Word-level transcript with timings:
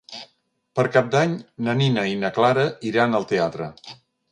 Per 0.79 0.85
Cap 0.95 1.11
d'Any 1.15 1.35
na 1.67 1.77
Nina 1.83 2.07
i 2.13 2.17
na 2.25 2.33
Clara 2.39 2.65
iran 2.93 3.21
al 3.21 3.31
teatre. 3.35 3.71